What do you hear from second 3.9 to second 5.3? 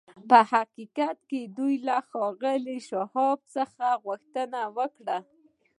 غوښتنه کړې وه